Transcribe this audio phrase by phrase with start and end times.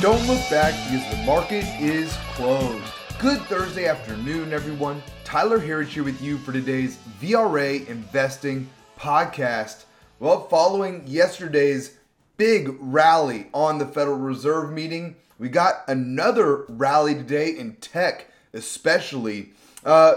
[0.00, 2.84] Don't look back because the market is closed.
[3.18, 5.02] Good Thursday afternoon, everyone.
[5.24, 9.86] Tyler Harris here with you for today's VRA Investing podcast.
[10.20, 11.98] Well, following yesterday's
[12.36, 19.50] big rally on the Federal Reserve meeting, we got another rally today in tech, especially.
[19.84, 20.14] Uh,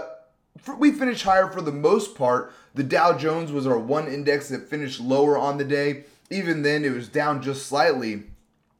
[0.78, 2.52] we finished higher for the most part.
[2.76, 6.04] The Dow Jones was our one index that finished lower on the day.
[6.30, 8.22] Even then, it was down just slightly.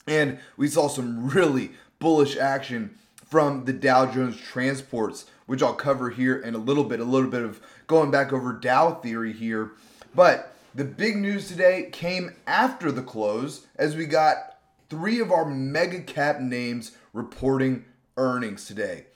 [0.06, 2.98] And we saw some really bullish action
[3.32, 7.30] from the Dow Jones transports, which I'll cover here in a little bit, a little
[7.30, 9.72] bit of going back over Dow theory here.
[10.14, 14.58] But the big news today came after the close as we got
[14.90, 17.84] three of our mega cap names reporting
[18.16, 19.06] earnings today.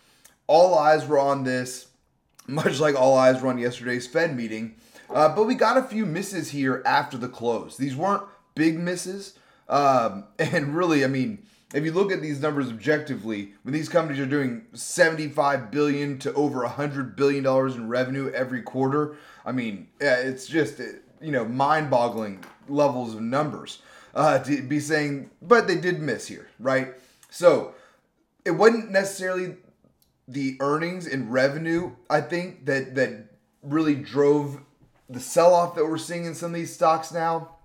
[0.47, 1.89] All eyes were on this,
[2.47, 4.77] much like all eyes were on yesterday's Fed meeting.
[5.11, 7.77] Uh, but we got a few misses here after the close.
[7.77, 8.23] These weren't
[8.55, 9.35] big misses.
[9.69, 14.21] Um, and really, I mean, if you look at these numbers objectively, when these companies
[14.21, 19.89] are doing 75 billion to over 100 billion dollars in revenue every quarter, I mean,
[20.01, 20.81] it's just
[21.21, 23.83] you know mind-boggling levels of numbers
[24.15, 25.31] uh, to be saying.
[25.43, 26.95] But they did miss here, right?
[27.31, 27.75] So
[28.45, 29.57] it wasn't necessarily
[30.29, 31.93] the earnings and revenue.
[32.09, 33.27] I think that that
[33.63, 34.61] really drove
[35.09, 37.56] the sell-off that we're seeing in some of these stocks now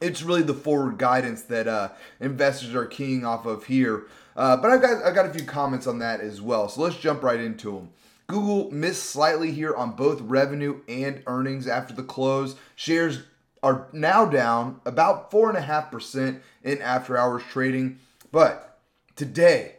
[0.00, 4.06] it's really the forward guidance that uh, investors are keying off of here.
[4.36, 6.68] Uh, but I've got I've got a few comments on that as well.
[6.68, 7.90] So let's jump right into them.
[8.26, 12.54] Google missed slightly here on both revenue and earnings after the close.
[12.76, 13.24] Shares
[13.62, 17.98] are now down about four and a half percent in after hours trading.
[18.32, 18.78] But
[19.16, 19.76] today,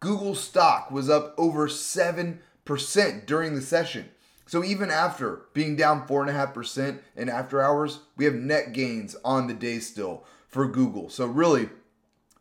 [0.00, 4.10] Google stock was up over seven percent during the session.
[4.46, 9.54] So even after being down 4.5% in after hours, we have net gains on the
[9.54, 11.08] day still for Google.
[11.08, 11.70] So really,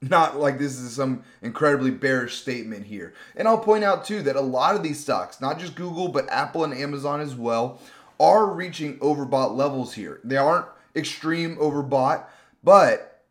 [0.01, 3.13] not like this is some incredibly bearish statement here.
[3.35, 6.29] And I'll point out too that a lot of these stocks, not just Google, but
[6.29, 7.79] Apple and Amazon as well,
[8.19, 10.19] are reaching overbought levels here.
[10.23, 12.25] They aren't extreme overbought,
[12.63, 13.21] but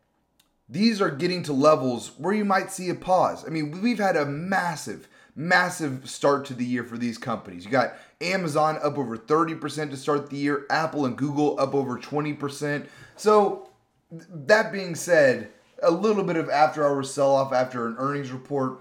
[0.67, 3.45] these are getting to levels where you might see a pause.
[3.45, 7.65] I mean, we've had a massive massive start to the year for these companies.
[7.65, 11.97] You got Amazon up over 30% to start the year, Apple and Google up over
[11.97, 12.87] 20%.
[13.15, 13.69] So,
[14.11, 15.49] that being said,
[15.81, 18.79] a little bit of after hours sell off after an earnings report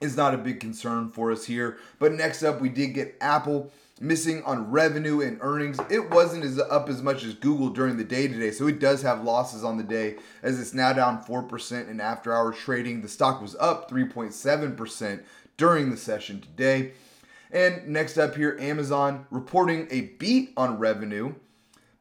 [0.00, 1.78] is not a big concern for us here.
[1.98, 5.78] But next up, we did get Apple missing on revenue and earnings.
[5.88, 9.00] It wasn't as up as much as Google during the day today, so it does
[9.02, 13.00] have losses on the day as it's now down 4% in after hours trading.
[13.00, 15.22] The stock was up 3.7%
[15.56, 16.92] during the session today.
[17.50, 21.34] And next up here, Amazon reporting a beat on revenue.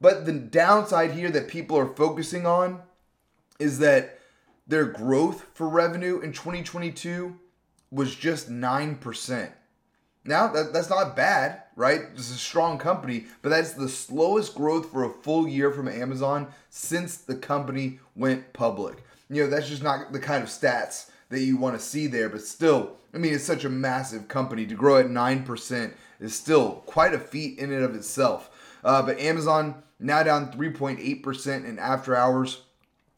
[0.02, 2.82] But the downside here that people are focusing on
[3.60, 4.20] is that
[4.68, 7.38] their growth for revenue in 2022
[7.92, 9.52] was just 9%.
[10.26, 12.16] Now, that, that's not bad, right?
[12.16, 15.88] This is a strong company, but that's the slowest growth for a full year from
[15.88, 19.04] Amazon since the company went public.
[19.30, 22.30] You know, that's just not the kind of stats that you want to see there,
[22.30, 24.66] but still, I mean, it's such a massive company.
[24.66, 28.50] To grow at 9% is still quite a feat in and of itself.
[28.84, 32.62] Uh, but Amazon now down 3.8% in after hours.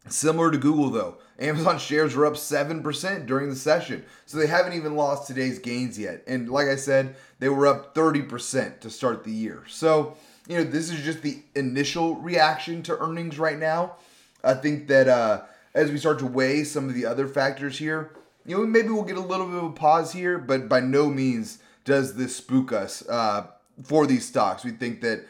[0.07, 1.17] Similar to Google, though.
[1.39, 4.05] Amazon shares were up 7% during the session.
[4.25, 6.23] So they haven't even lost today's gains yet.
[6.27, 9.63] And like I said, they were up 30% to start the year.
[9.67, 10.15] So,
[10.47, 13.95] you know, this is just the initial reaction to earnings right now.
[14.43, 15.41] I think that uh,
[15.77, 18.11] as we start to weigh some of the other factors here,
[18.47, 21.07] you know, maybe we'll get a little bit of a pause here, but by no
[21.07, 23.45] means does this spook us uh,
[23.83, 24.65] for these stocks.
[24.65, 25.27] We think that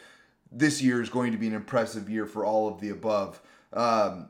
[0.50, 3.42] this year is going to be an impressive year for all of the above.
[3.74, 4.30] Um,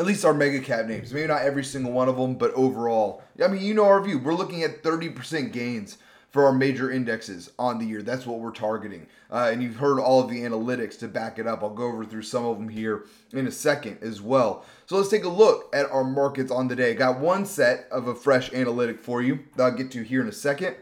[0.00, 1.12] at least our mega cap names.
[1.12, 3.22] Maybe not every single one of them, but overall.
[3.40, 4.18] I mean, you know our view.
[4.18, 5.98] We're looking at 30% gains
[6.32, 8.02] for our major indexes on the year.
[8.02, 9.06] That's what we're targeting.
[9.30, 11.62] Uh, and you've heard all of the analytics to back it up.
[11.62, 14.64] I'll go over through some of them here in a second as well.
[14.86, 16.94] So let's take a look at our markets on the day.
[16.94, 20.28] Got one set of a fresh analytic for you that I'll get to here in
[20.28, 20.76] a second.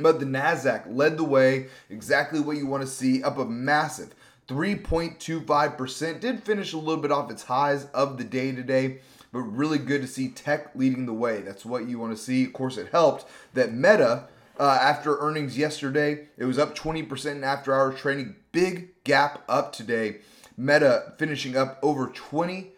[0.00, 4.14] But the NASDAQ led the way, exactly what you want to see, up a massive
[4.46, 6.20] 3.25%.
[6.20, 9.00] Did finish a little bit off its highs of the day today
[9.30, 11.42] but really good to see tech leading the way.
[11.42, 12.44] That's what you want to see.
[12.44, 14.24] Of course, it helped that Meta
[14.58, 16.28] uh, after earnings yesterday.
[16.36, 18.36] It was up 20% in after hours trading.
[18.52, 20.18] Big gap up today.
[20.56, 22.72] Meta finishing up over 23%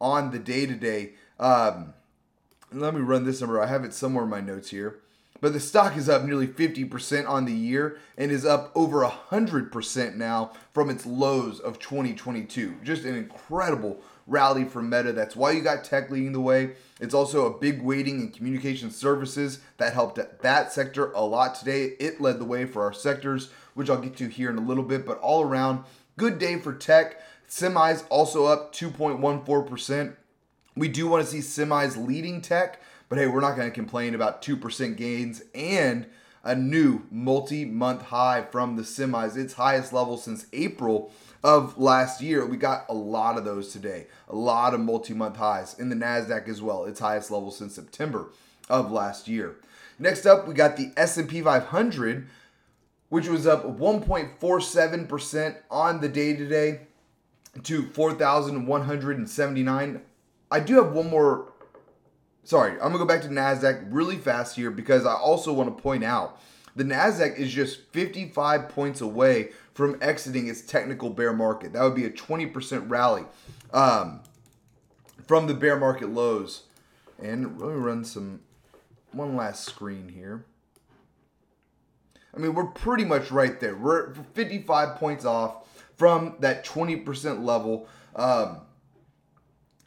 [0.00, 1.12] on the day today.
[1.38, 1.94] Um,
[2.72, 3.60] let me run this number.
[3.60, 5.00] I have it somewhere in my notes here.
[5.44, 10.14] But the stock is up nearly 50% on the year and is up over 100%
[10.16, 12.76] now from its lows of 2022.
[12.82, 15.12] Just an incredible rally for Meta.
[15.12, 16.76] That's why you got tech leading the way.
[16.98, 21.92] It's also a big weighting in communication services that helped that sector a lot today.
[22.00, 24.82] It led the way for our sectors, which I'll get to here in a little
[24.82, 25.84] bit, but all around,
[26.16, 27.20] good day for tech.
[27.50, 30.16] Semis also up 2.14%.
[30.74, 32.80] We do want to see semis leading tech,
[33.14, 36.04] but hey, we're not going to complain about 2% gains and
[36.42, 41.12] a new multi month high from the semis, its highest level since April
[41.44, 42.44] of last year.
[42.44, 45.94] We got a lot of those today, a lot of multi month highs in the
[45.94, 48.32] NASDAQ as well, its highest level since September
[48.68, 49.54] of last year.
[49.96, 52.26] Next up, we got the S&P 500,
[53.10, 56.80] which was up 1.47% on the day today
[57.62, 60.00] to 4,179.
[60.50, 61.52] I do have one more.
[62.44, 65.82] Sorry, I'm gonna go back to NASDAQ really fast here because I also want to
[65.82, 66.40] point out
[66.76, 71.72] the NASDAQ is just 55 points away from exiting its technical bear market.
[71.72, 73.24] That would be a 20% rally
[73.72, 74.20] um,
[75.26, 76.64] from the bear market lows.
[77.22, 78.40] And let me run some
[79.12, 80.44] one last screen here.
[82.34, 83.76] I mean, we're pretty much right there.
[83.76, 87.88] We're 55 points off from that 20% level.
[88.16, 88.58] Um,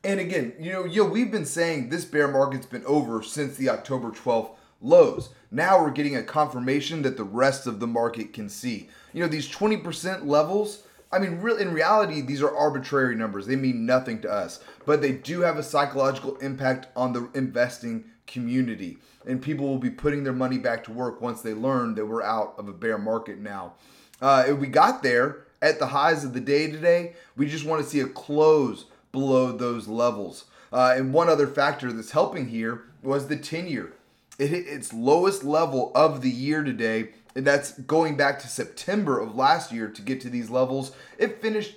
[0.07, 3.69] and again, you know, yo, we've been saying this bear market's been over since the
[3.69, 4.51] October 12th
[4.81, 5.31] lows.
[5.51, 8.87] Now we're getting a confirmation that the rest of the market can see.
[9.11, 13.47] You know, these 20% levels, I mean, real in reality, these are arbitrary numbers.
[13.47, 18.05] They mean nothing to us, but they do have a psychological impact on the investing
[18.27, 18.99] community.
[19.25, 22.23] And people will be putting their money back to work once they learn that we're
[22.23, 23.73] out of a bear market now.
[24.21, 27.83] Uh, if we got there at the highs of the day today, we just want
[27.83, 30.45] to see a close below those levels.
[30.71, 33.93] Uh, and one other factor that's helping here was the 10 year.
[34.37, 39.19] It hit its lowest level of the year today, and that's going back to September
[39.19, 40.91] of last year to get to these levels.
[41.17, 41.75] It finished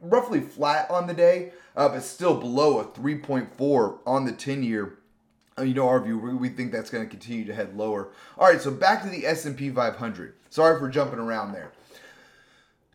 [0.00, 4.98] roughly flat on the day, uh, but still below a 3.4 on the 10 year.
[5.58, 8.08] Uh, you know our view, we think that's going to continue to head lower.
[8.38, 10.34] All right, so back to the S&P 500.
[10.48, 11.72] Sorry for jumping around there.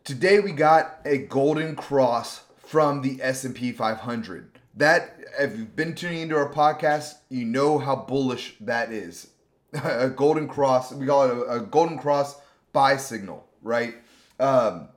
[0.02, 4.58] Today we got a golden cross from the S&P 500.
[4.74, 9.30] That if you've been tuning into our podcast, you know how bullish that is.
[9.84, 12.36] a golden cross, we call it a, a golden cross
[12.72, 13.94] buy signal, right?
[14.38, 14.88] Um,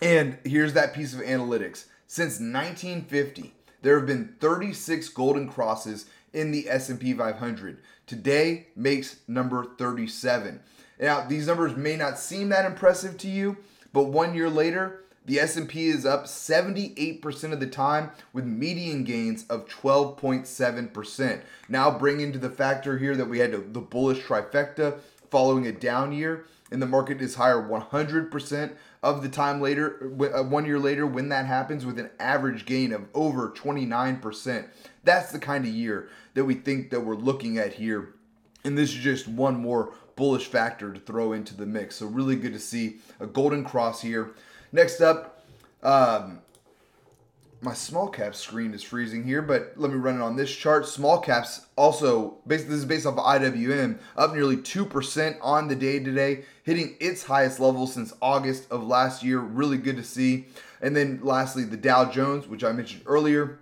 [0.00, 1.86] and here's that piece of analytics.
[2.06, 3.52] Since 1950,
[3.82, 7.80] there have been 36 golden crosses in the S&P 500.
[8.06, 10.60] Today makes number 37.
[11.00, 13.56] Now, these numbers may not seem that impressive to you,
[13.92, 19.44] but one year later, the S&P is up 78% of the time with median gains
[19.46, 21.42] of 12.7%.
[21.68, 24.98] Now bring into the factor here that we had the bullish trifecta
[25.30, 28.72] following a down year and the market is higher 100%
[29.02, 32.92] of the time later uh, one year later when that happens with an average gain
[32.92, 34.68] of over 29%.
[35.04, 38.14] That's the kind of year that we think that we're looking at here.
[38.64, 41.96] And this is just one more bullish factor to throw into the mix.
[41.96, 44.34] So really good to see a golden cross here.
[44.72, 45.44] Next up,
[45.82, 46.40] um,
[47.60, 50.86] my small cap screen is freezing here, but let me run it on this chart.
[50.88, 55.76] Small caps also, based, this is based off of IWM, up nearly 2% on the
[55.76, 59.38] day today, hitting its highest level since August of last year.
[59.38, 60.46] Really good to see.
[60.80, 63.60] And then lastly, the Dow Jones, which I mentioned earlier,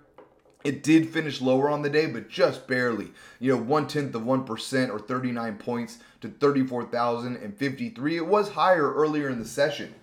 [0.63, 3.11] it did finish lower on the day, but just barely.
[3.39, 8.17] You know, one tenth of 1% or 39 points to 34,053.
[8.17, 9.93] It was higher earlier in the session,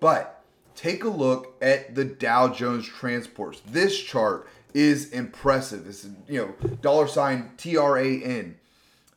[0.00, 0.41] but
[0.74, 3.60] take a look at the Dow Jones transports.
[3.66, 5.86] This chart is impressive.
[5.86, 8.56] It's you know dollar sign T R A N.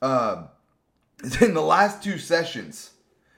[0.02, 0.48] Uh,
[1.42, 2.92] in the last two sessions,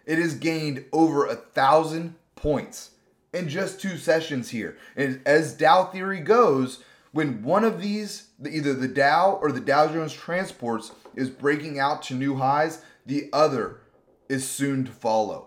[0.06, 2.92] it has gained over a thousand points
[3.34, 4.78] in just two sessions here.
[4.96, 9.88] And as Dow theory goes, when one of these, either the Dow or the Dow
[9.88, 13.82] Jones transports, is breaking out to new highs, the other
[14.30, 15.47] is soon to follow.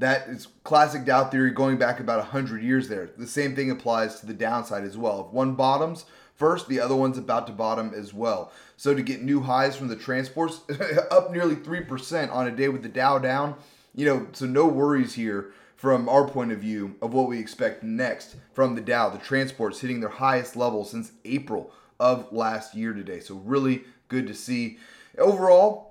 [0.00, 3.10] That is classic Dow theory going back about 100 years there.
[3.18, 5.26] The same thing applies to the downside as well.
[5.26, 8.50] If one bottoms first, the other one's about to bottom as well.
[8.78, 10.62] So to get new highs from the transports,
[11.10, 13.56] up nearly 3% on a day with the Dow down,
[13.94, 17.82] you know, so no worries here from our point of view of what we expect
[17.82, 19.10] next from the Dow.
[19.10, 23.20] The transports hitting their highest level since April of last year today.
[23.20, 24.78] So really good to see.
[25.18, 25.89] Overall,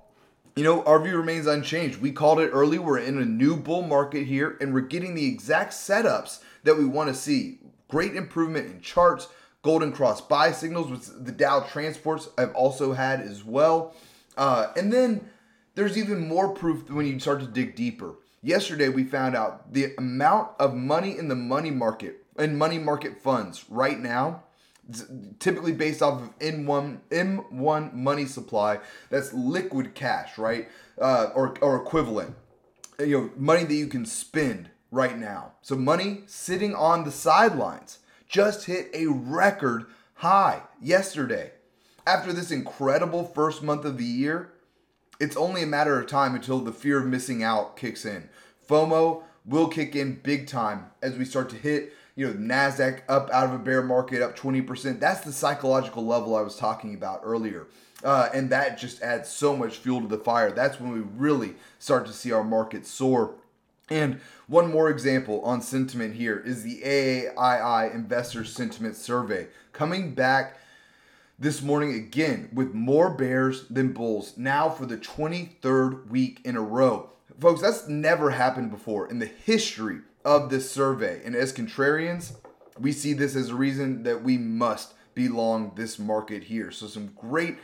[0.56, 2.00] you know, our view remains unchanged.
[2.00, 2.78] We called it early.
[2.78, 6.84] We're in a new bull market here, and we're getting the exact setups that we
[6.84, 7.58] want to see.
[7.88, 9.28] Great improvement in charts,
[9.62, 13.94] golden cross buy signals, which the Dow transports I've also had as well.
[14.36, 15.28] Uh, and then
[15.74, 18.16] there's even more proof when you start to dig deeper.
[18.42, 23.20] Yesterday, we found out the amount of money in the money market and money market
[23.20, 24.44] funds right now
[25.38, 28.78] typically based off of M1 M1 money supply
[29.08, 30.68] that's liquid cash, right?
[31.00, 32.36] Uh, or or equivalent.
[32.98, 35.52] You know, money that you can spend right now.
[35.62, 41.52] So money sitting on the sidelines just hit a record high yesterday.
[42.06, 44.52] After this incredible first month of the year,
[45.18, 48.28] it's only a matter of time until the fear of missing out kicks in.
[48.68, 53.30] FOMO will kick in big time as we start to hit, you know, Nasdaq up
[53.30, 55.00] out of a bear market up 20%.
[55.00, 57.66] That's the psychological level I was talking about earlier.
[58.04, 60.52] Uh, and that just adds so much fuel to the fire.
[60.52, 63.36] That's when we really start to see our market soar.
[63.88, 70.58] And one more example on sentiment here is the AAII Investor Sentiment Survey coming back
[71.38, 76.60] this morning again with more bears than bulls now for the 23rd week in a
[76.60, 77.08] row.
[77.40, 81.20] Folks, that's never happened before in the history of this survey.
[81.24, 82.36] And as contrarians,
[82.78, 86.70] we see this as a reason that we must be long this market here.
[86.70, 87.58] So some great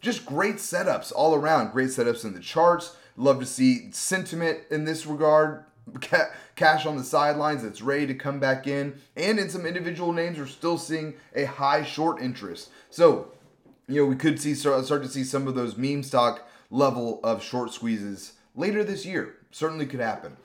[0.00, 1.72] just great setups all around.
[1.72, 2.96] Great setups in the charts.
[3.16, 5.64] Love to see sentiment in this regard
[6.56, 8.98] cash on the sidelines that's ready to come back in.
[9.16, 12.70] And in some individual names, we're still seeing a high short interest.
[12.88, 13.32] So,
[13.88, 17.42] you know, we could see start to see some of those meme stock level of
[17.42, 19.36] short squeezes later this year.
[19.50, 20.36] Certainly could happen.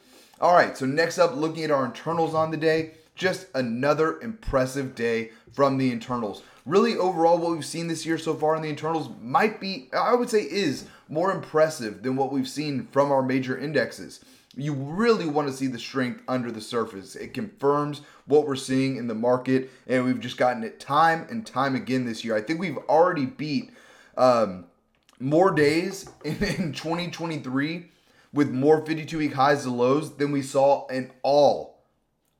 [0.41, 4.93] All right, so next up, looking at our internals on the day, just another impressive
[4.93, 6.43] day from the internals.
[6.65, 10.13] Really, overall, what we've seen this year so far in the internals might be, I
[10.13, 14.19] would say, is more impressive than what we've seen from our major indexes
[14.57, 17.15] you really want to see the strength under the surface.
[17.15, 21.45] It confirms what we're seeing in the market, and we've just gotten it time and
[21.45, 22.35] time again this year.
[22.35, 23.71] I think we've already beat
[24.17, 24.65] um,
[25.19, 27.91] more days in, in 2023
[28.35, 31.79] with more 52 week highs to lows than we saw in all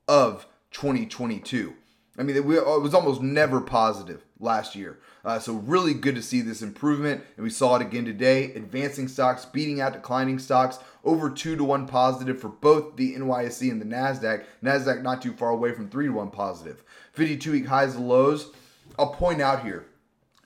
[0.06, 1.74] of 2022.
[2.18, 4.98] I mean, it was almost never positive last year.
[5.24, 8.52] Uh, so really good to see this improvement, and we saw it again today.
[8.54, 13.70] Advancing stocks beating out declining stocks, over two to one positive for both the NYSE
[13.70, 14.44] and the Nasdaq.
[14.62, 16.82] Nasdaq not too far away from three to one positive.
[17.12, 18.50] 52 week highs and lows.
[18.98, 19.86] I'll point out here.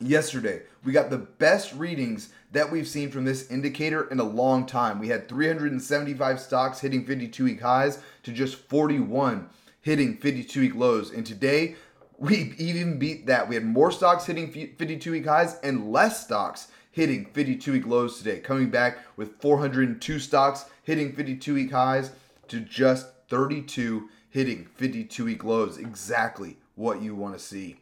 [0.03, 4.65] Yesterday, we got the best readings that we've seen from this indicator in a long
[4.65, 4.99] time.
[4.99, 9.51] We had 375 stocks hitting 52 week highs to just 41
[9.83, 11.11] hitting 52 week lows.
[11.11, 11.77] And today,
[12.17, 13.47] we even beat that.
[13.47, 18.17] We had more stocks hitting 52 week highs and less stocks hitting 52 week lows
[18.17, 22.13] today, coming back with 402 stocks hitting 52 week highs
[22.49, 25.77] to just 32 hitting 52 week lows.
[25.77, 27.77] Exactly what you want to see.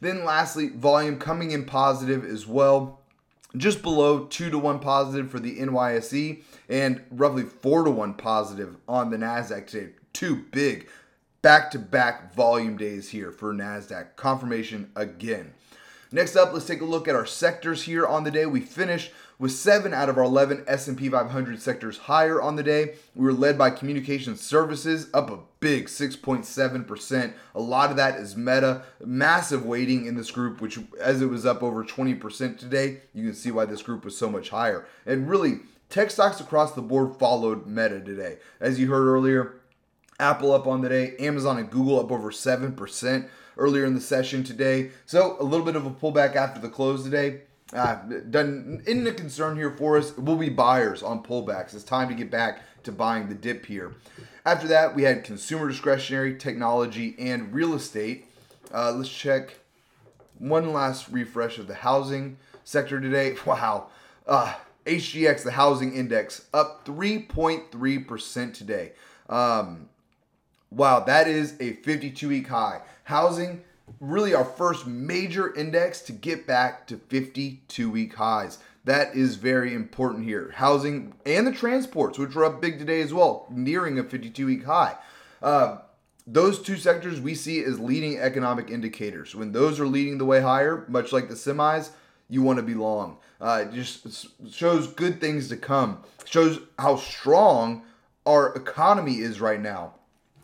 [0.00, 3.00] Then, lastly, volume coming in positive as well.
[3.56, 8.76] Just below 2 to 1 positive for the NYSE and roughly 4 to 1 positive
[8.86, 9.92] on the NASDAQ today.
[10.12, 10.88] Two big
[11.42, 14.16] back to back volume days here for NASDAQ.
[14.16, 15.52] Confirmation again.
[16.12, 18.46] Next up, let's take a look at our sectors here on the day.
[18.46, 22.94] We finished with 7 out of our 11 S&P 500 sectors higher on the day.
[23.14, 27.32] We were led by communication services up a big 6.7%.
[27.54, 31.44] A lot of that is Meta, massive weighting in this group which as it was
[31.46, 34.86] up over 20% today, you can see why this group was so much higher.
[35.04, 38.38] And really Tech stocks across the board followed Meta today.
[38.60, 39.60] As you heard earlier,
[40.18, 44.42] Apple up on the day, Amazon and Google up over 7% earlier in the session
[44.42, 44.90] today.
[45.06, 47.42] So a little bit of a pullback after the close today.
[47.72, 47.96] Uh,
[48.30, 50.16] done isn't a concern here for us.
[50.16, 51.74] We'll be buyers on pullbacks.
[51.74, 53.94] It's time to get back to buying the dip here.
[54.44, 58.26] After that, we had consumer discretionary, technology, and real estate.
[58.72, 59.56] Uh, let's check
[60.38, 63.36] one last refresh of the housing sector today.
[63.46, 63.88] Wow.
[64.26, 64.54] Uh,
[64.86, 68.92] HGX, the housing index, up 3.3% today.
[69.28, 69.88] Um,
[70.70, 72.80] Wow, that is a 52 week high.
[73.04, 73.62] Housing,
[74.00, 78.58] really our first major index to get back to 52 week highs.
[78.84, 80.52] That is very important here.
[80.54, 84.64] Housing and the transports, which were up big today as well, nearing a 52 week
[84.64, 84.96] high.
[85.42, 85.78] Uh,
[86.26, 89.34] those two sectors we see as leading economic indicators.
[89.34, 91.90] When those are leading the way higher, much like the semis,
[92.28, 93.18] you want to be long.
[93.40, 96.02] Uh, it just shows good things to come.
[96.24, 97.82] Shows how strong
[98.24, 99.94] our economy is right now.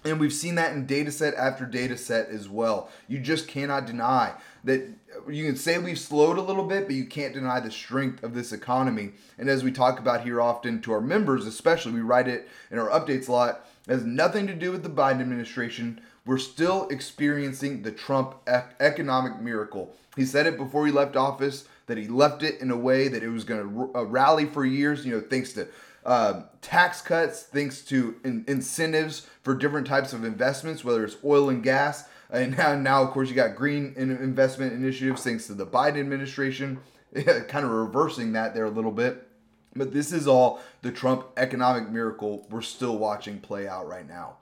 [0.04, 2.90] And we've seen that in data set after data set as well.
[3.06, 4.88] You just cannot deny that
[5.28, 8.34] you can say we've slowed a little bit, but you can't deny the strength of
[8.34, 9.12] this economy.
[9.38, 12.78] And as we talk about here often to our members, especially, we write it in
[12.78, 16.00] our updates a lot, has nothing to do with the Biden administration.
[16.24, 18.36] We're still experiencing the Trump
[18.80, 19.94] economic miracle.
[20.16, 23.22] He said it before he left office that he left it in a way that
[23.22, 25.68] it was going to rally for years, you know, thanks to
[26.04, 31.48] uh, tax cuts, thanks to in- incentives for different types of investments, whether it's oil
[31.48, 32.04] and gas.
[32.30, 36.78] And now, now, of course, you got green investment initiatives thanks to the Biden administration,
[37.14, 39.28] kind of reversing that there a little bit.
[39.74, 44.36] But this is all the Trump economic miracle we're still watching play out right now.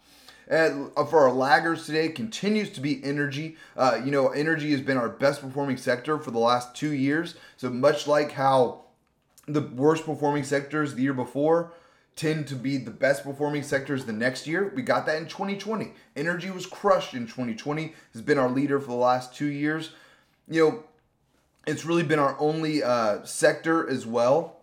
[0.48, 3.56] And uh, for our laggers today continues to be energy.
[3.76, 7.36] Uh, you know, energy has been our best performing sector for the last two years.
[7.56, 8.82] So much like how
[9.52, 11.72] the worst performing sectors the year before
[12.16, 14.72] tend to be the best performing sectors the next year.
[14.74, 15.92] We got that in 2020.
[16.16, 17.94] Energy was crushed in 2020.
[18.12, 19.92] Has been our leader for the last two years.
[20.48, 20.84] You know,
[21.66, 24.60] it's really been our only uh, sector as well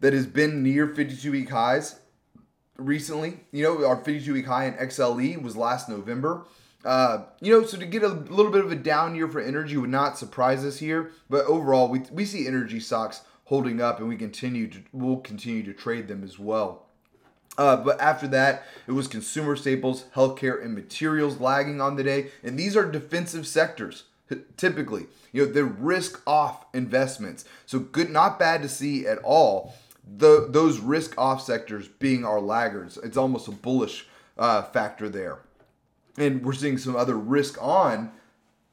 [0.00, 1.96] that has been near 52 week highs
[2.76, 3.40] recently.
[3.50, 6.44] You know, our 52 week high in XLE was last November.
[6.84, 9.76] Uh, you know, so to get a little bit of a down year for energy
[9.76, 11.10] would not surprise us here.
[11.28, 15.62] But overall, we, we see energy stocks holding up, and we continue to we'll continue
[15.62, 16.86] to trade them as well.
[17.56, 22.30] Uh, but after that, it was consumer staples, healthcare, and materials lagging on the day,
[22.44, 24.04] and these are defensive sectors
[24.56, 25.06] typically.
[25.32, 29.74] You know, they're risk off investments, so good, not bad to see at all
[30.16, 32.96] the those risk off sectors being our laggards.
[32.98, 34.06] It's almost a bullish
[34.38, 35.40] uh, factor there.
[36.16, 38.10] And we're seeing some other risk on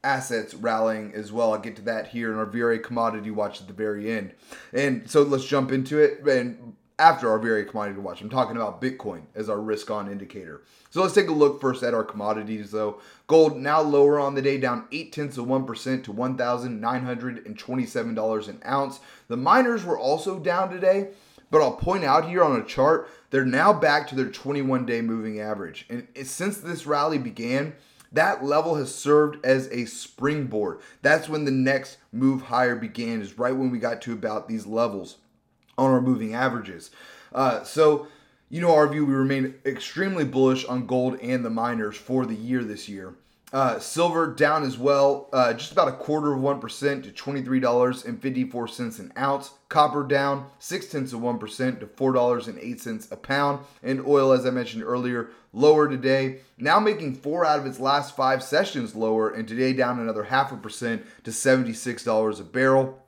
[0.06, 1.52] assets rallying as well.
[1.52, 4.32] I'll get to that here in our VRA commodity watch at the very end.
[4.72, 6.20] And so let's jump into it.
[6.26, 10.62] And after our VRA commodity watch, I'm talking about Bitcoin as our risk on indicator.
[10.90, 13.00] So let's take a look first at our commodities though.
[13.26, 19.00] Gold now lower on the day, down 8 tenths of 1% to $1,927 an ounce.
[19.28, 21.08] The miners were also down today.
[21.48, 25.00] But I'll point out here on a chart, they're now back to their 21 day
[25.00, 25.86] moving average.
[25.88, 27.74] And since this rally began,
[28.12, 30.78] that level has served as a springboard.
[31.02, 34.66] That's when the next move higher began, is right when we got to about these
[34.66, 35.16] levels
[35.76, 36.90] on our moving averages.
[37.34, 38.08] Uh, so,
[38.48, 42.34] you know, our view, we remain extremely bullish on gold and the miners for the
[42.34, 43.14] year this year.
[43.52, 49.12] Uh, silver down as well, uh, just about a quarter of 1% to $23.54 an
[49.16, 49.50] ounce.
[49.68, 53.64] Copper down six tenths of 1% to $4.08 a pound.
[53.84, 56.40] And oil, as I mentioned earlier, lower today.
[56.58, 60.50] Now making four out of its last five sessions lower, and today down another half
[60.50, 63.00] a percent to $76 a barrel.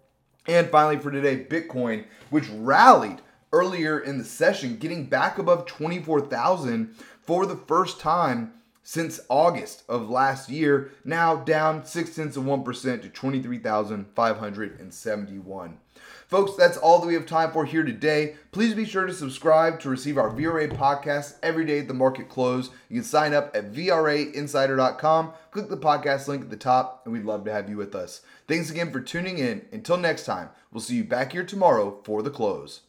[0.46, 3.20] And finally, for today, Bitcoin, which rallied
[3.52, 8.52] earlier in the session, getting back above 24,000 for the first time
[8.88, 15.78] since August of last year, now down six tenths of 1% to 23,571.
[16.26, 18.36] Folks, that's all that we have time for here today.
[18.50, 22.30] Please be sure to subscribe to receive our VRA podcast every day at the market
[22.30, 22.70] close.
[22.88, 27.26] You can sign up at VRAinsider.com, click the podcast link at the top, and we'd
[27.26, 28.22] love to have you with us.
[28.46, 29.66] Thanks again for tuning in.
[29.70, 32.80] Until next time, we'll see you back here tomorrow for the close.